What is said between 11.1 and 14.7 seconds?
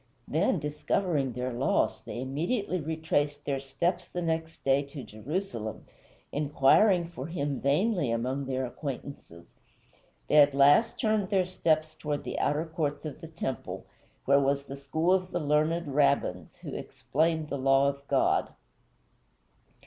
their steps toward the outer courts of the temple, where was